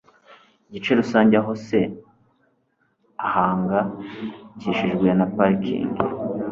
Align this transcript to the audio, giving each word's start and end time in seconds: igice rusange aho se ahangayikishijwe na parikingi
igice 0.67 0.91
rusange 0.99 1.33
aho 1.41 1.51
se 1.65 1.79
ahangayikishijwe 3.27 5.07
na 5.17 5.25
parikingi 5.35 6.01